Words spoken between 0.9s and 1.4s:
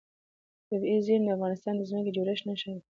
زیرمې د